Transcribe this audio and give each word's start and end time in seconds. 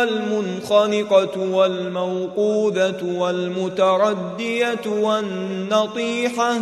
والمنخنقة 0.00 1.38
والموقوذة 1.38 3.02
والمتردية 3.02 4.86
والنطيحة 4.86 6.58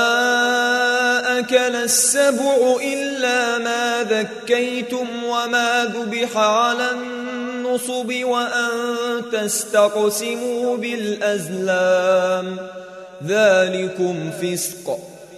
أكل 1.38 1.76
السبع 1.76 2.76
إلا 2.82 3.58
ما 3.58 4.02
ذكيتم 4.10 5.06
وما 5.24 5.84
ذبح 5.84 6.36
على 6.36 6.90
النصب 6.90 8.12
وأن 8.24 8.70
تستقسموا 9.32 10.76
بالأزلام. 10.76 12.56
ذلكم 13.26 14.30
فسق. 14.42 15.11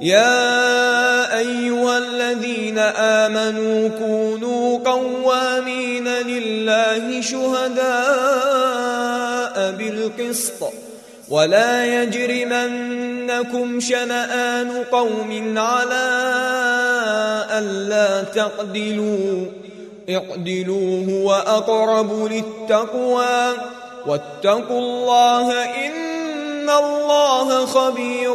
يا 0.00 1.38
أيها 1.38 1.98
الذين 1.98 2.78
آمنوا 2.78 3.88
كونوا 3.88 4.78
قوامين 4.78 6.08
لله 6.08 7.20
شهداء 7.20 7.84
بالقسط. 9.70 10.72
ولا 11.28 12.02
يجرمنكم 12.02 13.80
شنآن 13.80 14.84
قوم 14.92 15.58
على 15.58 16.06
ألا 17.50 18.22
تعدلوا. 18.22 19.46
اعدلوا 20.10 21.06
هو 21.12 21.32
أقرب 21.32 22.28
للتقوى. 22.32 23.52
واتقوا 24.06 24.78
الله 24.78 25.64
إن 25.86 26.70
الله 26.70 27.66
خبير 27.66 28.34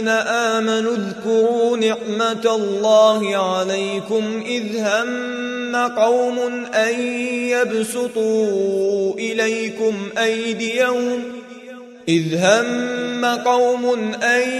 الذين 0.00 0.08
آمنوا 0.28 0.96
اذكروا 0.96 1.76
نعمة 1.76 2.54
الله 2.54 3.36
عليكم 3.36 4.42
إذ 4.46 4.78
هم 4.78 5.76
قوم 5.76 6.38
أن 6.74 7.00
يبسطوا 7.48 9.14
إليكم 9.14 9.94
أيديهم 10.18 11.22
إذ 12.08 12.36
هم 12.36 13.24
قوم 13.24 14.14
أن 14.22 14.50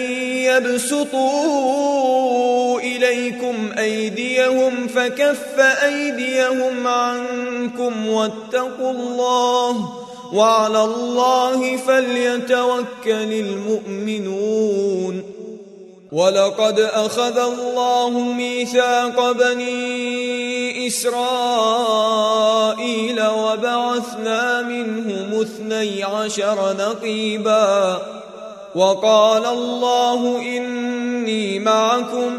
يبسطوا 1.01 1.61
إليكم 2.81 3.71
أيديهم 3.79 4.89
فكف 4.89 5.59
أيديهم 5.59 6.87
عنكم 6.87 8.09
واتقوا 8.09 8.91
الله 8.91 10.00
وعلى 10.33 10.85
الله 10.85 11.77
فليتوكل 11.77 13.33
المؤمنون. 13.33 15.23
ولقد 16.13 16.81
أخذ 16.81 17.39
الله 17.39 18.11
ميثاق 18.11 19.33
بني 19.33 20.87
إسرائيل 20.87 21.23
وبعثنا 23.27 24.63
منهم 24.63 25.41
اثني 25.41 26.03
عشر 26.03 26.77
نقيبا. 26.79 28.03
وقال 28.75 29.47
الله 29.47 30.39
إني 30.57 31.59
معكم 31.59 32.39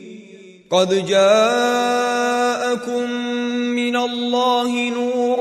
قد 0.71 1.05
جاءكم 1.05 2.71
من 3.75 3.95
الله 3.95 4.89
نور 4.89 5.39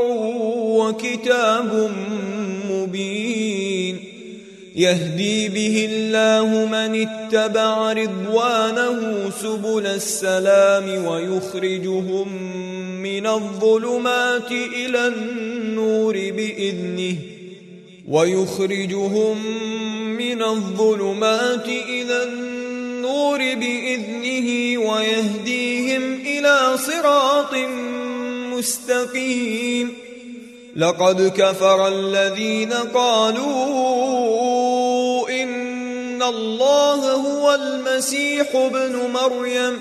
وكتاب 0.80 1.90
مبين 2.70 4.04
يهدي 4.76 5.49
به 5.49 5.88
الله 5.92 6.66
من 6.66 7.06
اتبع 7.08 7.92
رضوانه 7.92 9.30
سبل 9.42 9.87
السلام 9.87 11.04
ويخرجهم 11.06 12.42
من 13.02 13.26
الظلمات 13.26 14.50
إلى 14.50 15.06
النور 15.06 16.12
بإذنه 16.14 17.16
ويخرجهم 18.08 19.37
من 20.16 20.42
الظلمات 20.42 21.66
إلى 21.68 22.22
النور 22.22 22.50
بإذنه 23.38 24.79
ويهديهم 24.90 26.14
إلى 26.14 26.79
صراط 26.79 27.55
مستقيم. 28.57 29.95
لقد 30.76 31.33
كفر 31.37 31.88
الذين 31.88 32.73
قالوا 32.73 33.43
إن 35.43 36.23
الله 36.23 37.12
هو 37.12 37.55
المسيح 37.55 38.55
ابن 38.55 38.97
مريم. 39.14 39.81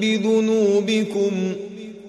بذنوبكم 0.00 1.56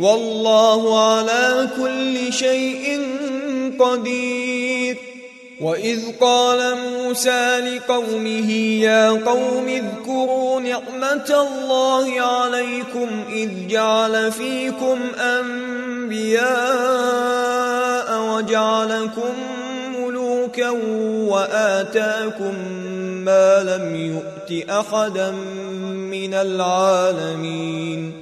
والله 0.00 1.10
على 1.10 1.68
كل 1.76 2.32
شيء 2.32 3.00
قدير. 3.78 4.96
وإذ 5.60 6.00
قال 6.20 6.76
موسى 6.76 7.60
لقومه 7.60 8.52
يا 8.82 9.10
قوم 9.10 9.68
اذكروا 9.68 10.60
نعمة 10.60 11.46
الله 11.48 12.20
عليكم 12.20 13.24
إذ 13.32 13.50
جعل 13.68 14.32
فيكم 14.32 14.98
أنبياء 15.20 16.42
وجعلكم 18.20 19.32
ملوكا 19.98 20.70
وآتاكم 21.30 22.54
ما 23.24 23.62
لم 23.62 23.96
يؤت 23.96 24.70
أحدا 24.70 25.30
من 26.10 26.34
العالمين. 26.34 28.21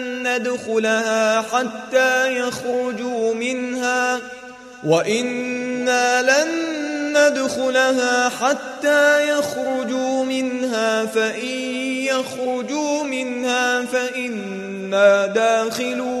ندخلها 0.37 1.41
حتى 1.41 2.37
يخرجوا 2.37 3.33
منها 3.33 4.19
وإنا 4.83 6.21
لن 6.21 6.71
ندخلها 7.17 8.29
حتى 8.29 9.29
يخرجوا 9.29 10.25
منها 10.25 11.05
فإن 11.05 11.59
يخرجوا 12.05 13.03
منها 13.03 13.85
فإنا 13.85 15.25
داخلون 15.25 16.20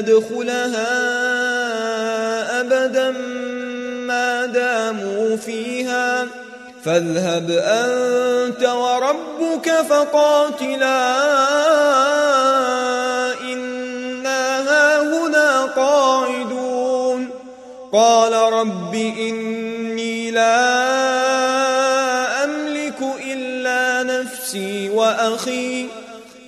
ندخلها 0.00 0.90
أبدا 2.60 3.10
ما 4.06 4.46
داموا 4.46 5.36
فيها. 5.36 6.26
فاذهب 6.84 7.50
أنت 7.50 8.64
وربك 8.64 9.70
فقاتلا. 9.70 11.18
إنا 13.42 14.60
هاهنا 14.70 15.64
قاعدون. 15.64 17.30
قال 17.92 18.52
رب 18.52 18.94
إني 18.94 20.30
لا 20.30 20.84
أملك 22.44 22.98
إلا 23.26 24.02
نفسي 24.02 24.90
وأخي. 24.90 25.86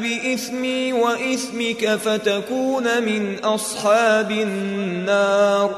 بإثمي 0.00 0.92
وإثمك 0.92 1.94
فتكون 1.94 3.02
من 3.02 3.38
أصحاب 3.44 4.30
النار 4.30 5.74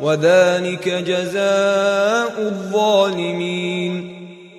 وذلك 0.00 0.88
جزاء 0.88 2.34
الظالمين. 2.38 4.12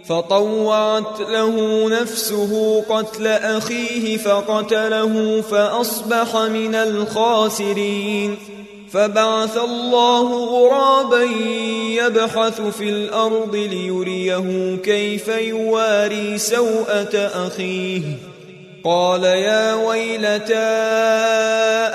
فطوعت 0.10 1.20
له 1.20 1.90
نفسه 1.90 2.84
قتل 2.90 3.28
أخيه 3.28 4.18
فقتله 4.18 5.42
فأصبح 5.42 6.36
من 6.36 6.76
الخاسرين. 6.76 8.38
فبعث 8.92 9.58
الله 9.58 10.46
غرابا 10.46 11.24
يبحث 11.92 12.62
في 12.62 12.90
الأرض 12.90 13.56
ليريه 13.56 14.78
كيف 14.84 15.28
يواري 15.28 16.38
سوءة 16.38 17.16
أخيه. 17.16 18.02
قال 18.84 19.24
يا 19.24 19.74
ويلتى 19.74 20.56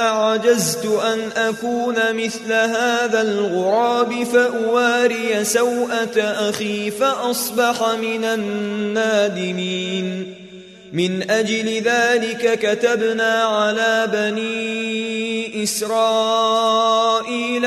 أعجزت 0.00 0.84
أن 0.84 1.30
أكون 1.36 1.96
مثل 2.12 2.52
هذا 2.52 3.22
الغراب 3.22 4.24
فأواري 4.24 5.44
سوءة 5.44 6.20
أخي 6.20 6.90
فأصبح 6.90 7.88
من 8.00 8.24
النادمين. 8.24 10.34
من 10.92 11.30
أجل 11.30 11.82
ذلك 11.82 12.58
كتبنا 12.58 13.42
على 13.42 14.08
بني 14.12 15.62
إسرائيل 15.62 17.66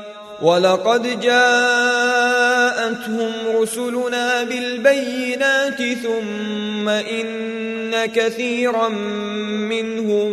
ولقد 0.41 1.19
جاءتهم 1.21 2.41
رسلنا 3.55 4.43
بالبينات 4.43 5.81
ثم 6.03 6.89
إن 6.89 8.05
كثيرا 8.05 8.89
منهم 9.69 10.31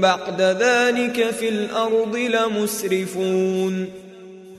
بعد 0.00 0.42
ذلك 0.42 1.30
في 1.30 1.48
الأرض 1.48 2.16
لمسرفون. 2.16 4.09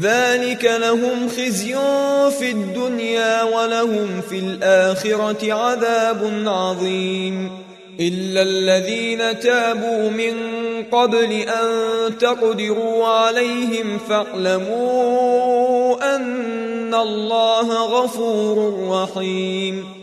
ذلك 0.00 0.64
لهم 0.64 1.28
خزي 1.28 1.74
في 2.38 2.50
الدنيا 2.50 3.42
ولهم 3.42 4.20
في 4.30 4.38
الآخرة 4.38 5.52
عذاب 5.52 6.42
عظيم. 6.46 7.50
إلا 8.00 8.42
الذين 8.42 9.40
تابوا 9.40 10.10
من 10.10 10.34
قبل 10.92 11.32
أن 11.32 11.68
تقدروا 12.18 13.06
عليهم 13.06 13.98
فاعلموا 14.08 15.36
أن 16.16 16.94
الله 16.94 17.84
غفور 17.84 18.88
رحيم. 18.90 19.95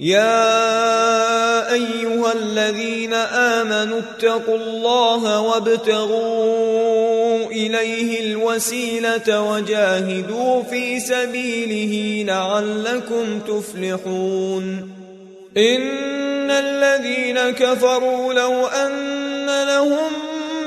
يا 0.00 1.72
أيها 1.72 2.32
الذين 2.32 3.14
آمنوا 3.14 3.98
اتقوا 3.98 4.56
الله 4.56 5.40
وابتغوا 5.40 7.46
إليه 7.46 8.20
الوسيلة 8.20 9.52
وجاهدوا 9.52 10.62
في 10.62 11.00
سبيله 11.00 12.24
لعلكم 12.32 13.40
تفلحون. 13.40 14.90
إن 15.56 16.50
الذين 16.50 17.50
كفروا 17.50 18.34
لو 18.34 18.66
أن 18.66 19.46
لهم 19.46 20.29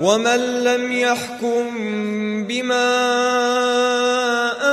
ومن 0.00 0.64
لم 0.64 0.92
يحكم 0.92 1.66
بما 2.46 2.90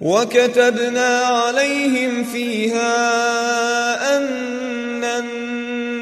وكتبنا 0.00 1.18
عليهم 1.18 2.24
فيها 2.24 2.96
ان 4.16 4.45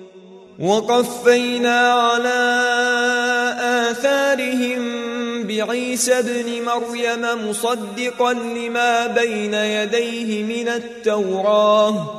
وقفينا 0.59 1.93
على 1.93 2.63
آثارهم 3.91 4.83
بعيسى 5.43 6.19
ابن 6.19 6.65
مريم 6.67 7.49
مصدقا 7.49 8.33
لما 8.33 9.07
بين 9.07 9.55
يديه 9.55 10.43
من 10.43 10.69
التوراه. 10.69 12.19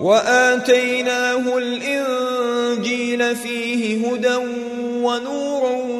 وآتيناه 0.00 1.58
الإنجيل 1.58 3.36
فيه 3.36 4.08
هدى 4.08 4.36
ونور 5.02 5.99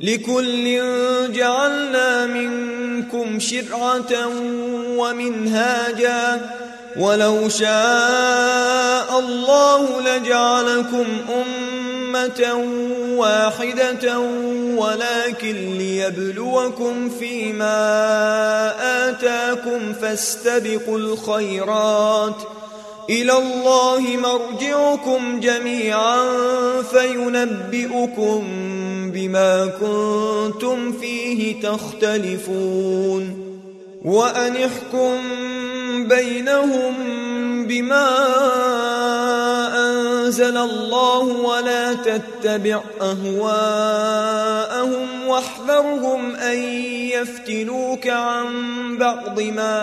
لكل 0.00 0.80
جعلنا 1.32 2.26
منكم 2.26 3.38
شرعة 3.40 4.28
ومنهاجا. 4.96 6.50
ولو 6.96 7.48
شاء 7.48 9.18
الله 9.18 10.00
لجعلكم 10.00 11.06
أمة 11.28 12.64
واحدة 13.16 14.18
ولكن 14.76 15.78
ليبلوكم 15.78 17.10
فيما 17.20 17.90
آتاكم 19.08 19.92
فاستبقوا 20.02 20.98
الخيرات. 20.98 22.36
إلى 23.10 23.38
الله 23.38 24.00
مرجعكم 24.00 25.40
جميعا 25.40 26.24
فينبئكم 26.82 28.44
بما 29.10 29.66
كنتم 29.66 30.92
فيه 30.92 31.60
تختلفون 31.60 33.48
وأن 34.04 34.56
احكم 34.56 35.18
بينهم 36.08 36.94
بما 37.66 38.08
أنزل 39.76 40.56
الله 40.56 41.20
ولا 41.20 41.94
تتبع 41.94 42.80
أهواءهم 43.00 44.08
واحذرهم 45.26 46.36
أن 46.36 46.58
يفتنوك 47.12 48.08
عن 48.08 48.46
بعض 48.98 49.40
ما 49.40 49.78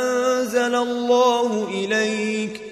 أنزل 0.00 0.74
الله 0.74 1.68
إليك 1.74 2.71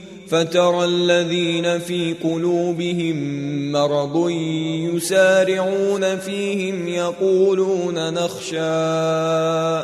فترى 0.31 0.85
الذين 0.85 1.79
في 1.79 2.15
قلوبهم 2.23 3.17
مرض 3.71 4.29
يسارعون 4.93 6.17
فيهم 6.17 6.87
يقولون 6.87 8.13
نخشى 8.13 8.59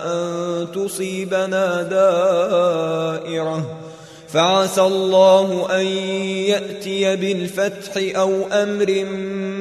أن 0.05 0.67
تصيبنا 0.75 1.83
دائرة. 1.83 3.77
فعسى 4.27 4.81
الله 4.81 5.79
أن 5.79 5.85
يأتي 6.47 7.15
بالفتح 7.15 7.91
أو 7.97 8.47
أمر 8.51 9.05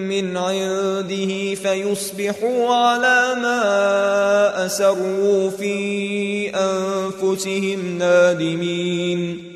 من 0.08 0.36
عنده 0.36 1.54
فيصبحوا 1.54 2.74
على 2.74 3.40
ما 3.42 4.66
أسروا 4.66 5.50
في 5.50 6.50
أنفسهم 6.54 7.98
نادمين. 7.98 9.55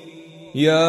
يا 0.55 0.81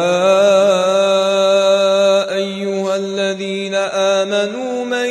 أيها 2.35 2.95
الذين 2.95 3.75
آمنوا 3.75 4.85
من 4.85 5.09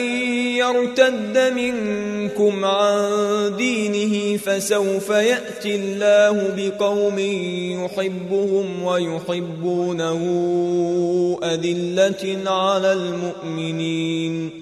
يرتد 0.56 1.52
منكم 1.56 2.64
عن 2.64 3.56
دينه 3.56 4.36
فسوف 4.36 5.10
يأتي 5.10 5.76
الله 5.76 6.54
بقوم 6.56 7.18
يحبهم 7.84 8.82
ويحبونه 8.82 10.20
أذلة 11.42 12.50
على 12.50 12.92
المؤمنين. 12.92 14.61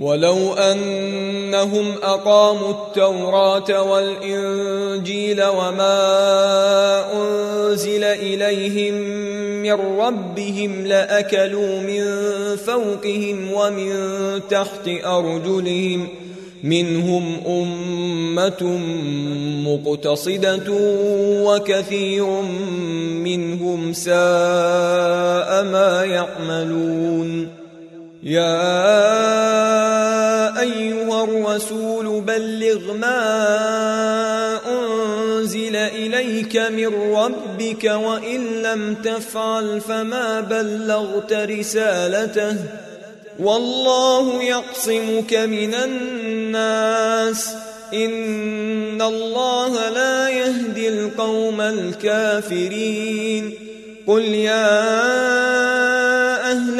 ولو 0.00 0.54
أنهم 0.54 1.92
أقاموا 2.02 2.70
التوراة 2.70 3.82
والإنجيل 3.82 5.44
وما 5.44 7.04
أنزل 7.12 8.04
إليهم 8.04 8.94
من 9.62 9.72
ربهم 10.00 10.86
لأكلوا 10.86 11.80
من 11.80 12.04
فوقهم 12.56 13.52
ومن 13.52 13.92
تحت 14.50 14.88
أرجلهم 15.04 16.08
منهم 16.62 17.36
أمة 17.46 18.78
مقتصدة 19.66 20.72
وكثير 21.44 22.26
منهم 23.24 23.92
ساء 23.92 25.64
ما 25.64 26.04
يعملون 26.04 27.65
يا 28.26 28.60
أيها 30.60 31.24
الرسول 31.24 32.20
بلغ 32.20 32.92
ما 32.92 33.20
أنزل 34.66 35.76
إليك 35.76 36.56
من 36.56 37.14
ربك 37.14 37.84
وإن 37.84 38.62
لم 38.62 38.94
تفعل 38.94 39.80
فما 39.80 40.40
بلغت 40.40 41.32
رسالته 41.32 42.56
والله 43.38 44.42
يعصمك 44.42 45.34
من 45.34 45.74
الناس 45.74 47.54
إن 47.94 49.02
الله 49.02 49.88
لا 49.88 50.28
يهدي 50.28 50.88
القوم 50.88 51.60
الكافرين 51.60 53.54
قل 54.06 54.24
يا 54.24 55.75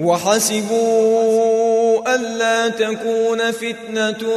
وحسبوا 0.00 1.62
ألا 2.14 2.68
تكون 2.68 3.50
فتنة 3.50 4.30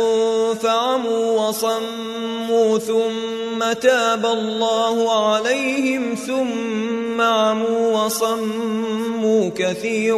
فعموا 0.53 1.47
وصموا 1.47 2.77
ثم 2.77 3.73
تاب 3.81 4.25
الله 4.25 5.25
عليهم 5.25 6.15
ثم 6.27 7.21
عموا 7.21 8.03
وصموا 8.03 9.49
كثير 9.57 10.17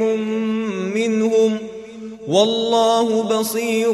منهم 0.96 1.58
والله 2.28 3.24
بصير 3.24 3.92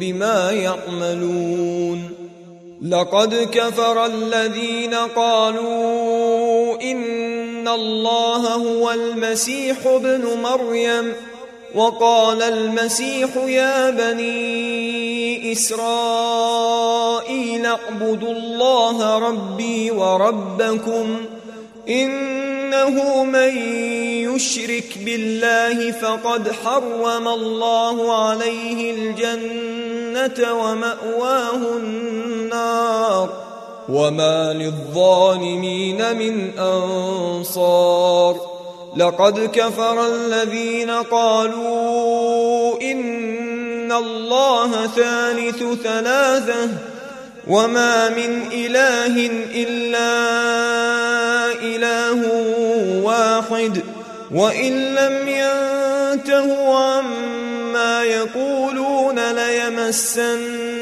بما 0.00 0.50
يعملون 0.50 2.08
لقد 2.82 3.34
كفر 3.34 4.06
الذين 4.06 4.94
قالوا 4.94 6.82
إن 6.82 7.41
إن 7.62 7.68
الله 7.68 8.54
هو 8.54 8.90
المسيح 8.90 9.86
ابن 9.86 10.38
مريم 10.42 11.12
وقال 11.74 12.42
المسيح 12.42 13.36
يا 13.36 13.90
بني 13.90 15.52
إسرائيل 15.52 16.86
اعبدوا 17.66 18.32
الله 18.32 19.18
ربي 19.18 19.90
وربكم 19.90 21.16
إنه 21.88 23.24
من 23.24 23.56
يشرك 24.34 24.98
بالله 25.04 25.90
فقد 25.92 26.52
حرم 26.64 27.28
الله 27.28 28.24
عليه 28.26 28.94
الجنة 28.94 30.52
ومأواه 30.52 31.76
النار 31.76 33.51
وما 33.92 34.52
للظالمين 34.52 36.16
من 36.16 36.58
أنصار 36.58 38.36
لقد 38.96 39.50
كفر 39.52 40.06
الذين 40.06 40.90
قالوا 40.90 42.82
إن 42.82 43.92
الله 43.92 44.86
ثالث 44.86 45.62
ثلاثة 45.82 46.68
وما 47.48 48.08
من 48.08 48.42
إله 48.52 49.30
إلا 49.54 50.12
إله 51.62 52.20
واحد 53.02 53.80
وإن 54.34 54.94
لم 54.94 55.28
ينتهوا 55.28 56.76
عما 56.78 58.02
يقولون 58.02 59.32
ليمسن 59.32 60.81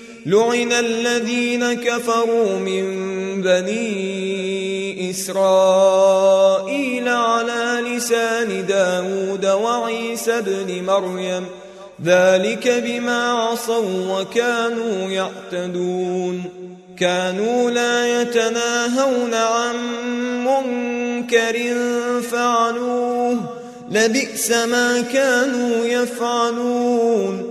لعن 0.25 0.71
الذين 0.71 1.73
كفروا 1.73 2.59
من 2.59 2.83
بني 3.41 5.11
إسرائيل 5.11 7.09
على 7.09 7.83
لسان 7.87 8.65
داود 8.65 9.45
وعيسى 9.45 10.41
بن 10.41 10.83
مريم 10.85 11.45
ذلك 12.05 12.83
بما 12.85 13.31
عصوا 13.31 14.19
وكانوا 14.19 15.09
يعتدون 15.09 16.43
كانوا 16.99 17.71
لا 17.71 18.21
يتناهون 18.21 19.33
عن 19.33 19.75
منكر 20.45 21.75
فعلوه 22.31 23.37
لبئس 23.91 24.51
ما 24.51 25.01
كانوا 25.01 25.85
يفعلون 25.85 27.50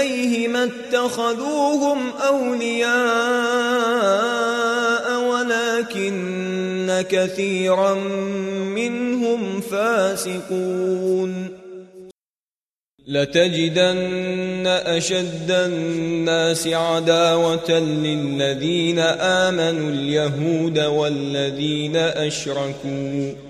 إليه 0.00 0.48
ما 0.48 0.64
اتخذوهم 0.64 1.98
أولياء 2.28 2.90
ولكن 5.22 7.04
كثيرا 7.10 7.94
منهم 8.74 9.60
فاسقون. 9.60 11.48
لتجدن 13.06 14.66
أشد 14.66 15.50
الناس 15.50 16.66
عداوة 16.66 17.70
للذين 17.78 18.98
آمنوا 18.98 19.90
اليهود 19.90 20.78
والذين 20.78 21.96
أشركوا. 21.96 23.49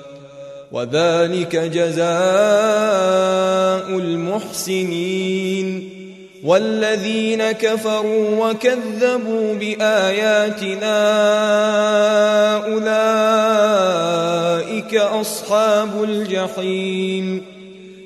وذلك 0.71 1.55
جزاء 1.55 2.07
المحسنين 3.97 5.89
والذين 6.43 7.51
كفروا 7.51 8.49
وكذبوا 8.49 9.53
بآياتنا 9.53 10.97
أولئك 12.65 13.81
أصحاب 14.95 16.03
الجحيم 16.03 17.50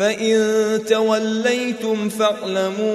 فإن 0.00 0.84
توليتم 0.84 2.08
فاعلموا 2.08 2.86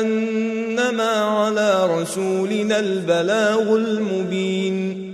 أنما 0.00 1.12
على 1.12 2.00
رسولنا 2.00 2.78
البلاغ 2.78 3.76
المبين 3.76 5.13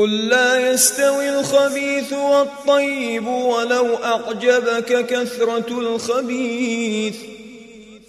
قل 0.00 0.28
لا 0.28 0.70
يستوي 0.70 1.40
الخبيث 1.40 2.12
والطيب 2.12 3.26
ولو 3.26 3.96
أعجبك 3.96 5.06
كثرة 5.06 5.78
الخبيث. 5.80 7.16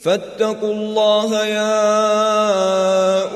فاتقوا 0.04 0.74
الله 0.74 1.46
يا 1.46 1.80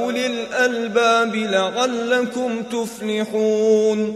أولي 0.03 0.26
الألباب 0.26 1.36
لعلكم 1.36 2.64
تفلحون. 2.64 4.16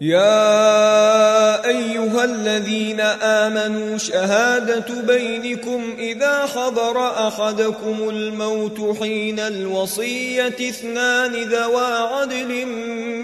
يا 0.00 1.66
أيها 1.68 2.24
الذين 2.24 3.00
آمنوا 3.00 3.98
شهادة 3.98 5.02
بينكم 5.02 5.94
إذا 5.98 6.46
حضر 6.46 6.98
أحدكم 7.28 8.08
الموت 8.08 8.98
حين 9.00 9.40
الوصية 9.40 10.56
اثنان 10.60 11.32
ذوا 11.32 11.80
عدل 11.80 12.66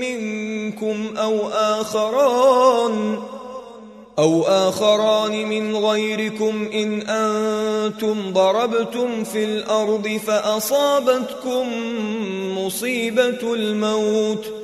منكم 0.01 1.15
أو 1.17 1.49
آخران 1.49 3.19
أو 4.19 4.43
آخران 4.43 5.49
من 5.49 5.77
غيركم 5.77 6.69
إن 6.75 7.01
أنتم 7.01 8.33
ضربتم 8.33 9.25
في 9.25 9.45
الأرض 9.45 10.21
فأصابتكم 10.27 11.69
مصيبة 12.59 13.55
الموت 13.55 14.64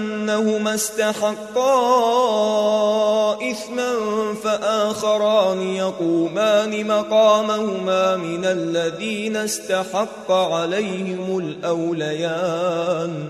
أنهما 0.31 0.75
استحقا 0.75 1.71
إثما 3.51 3.93
فآخران 4.43 5.61
يقومان 5.61 6.87
مقامهما 6.87 8.15
من 8.15 8.45
الذين 8.45 9.35
استحق 9.35 10.31
عليهم 10.31 11.37
الأوليان. 11.37 13.29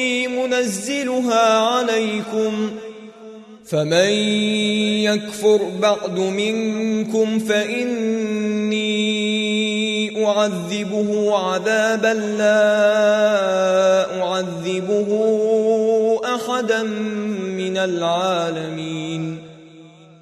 إني 0.00 0.28
منزلها 0.28 1.58
عليكم 1.58 2.70
فمن 3.64 4.10
يكفر 5.04 5.60
بعد 5.82 6.18
منكم 6.18 7.38
فإني 7.38 8.80
أعذبه 10.26 11.38
عذابا 11.38 12.14
لا 12.38 12.62
أعذبه 14.22 15.10
أحدا 16.24 16.82
من 16.82 17.76
العالمين 17.78 19.39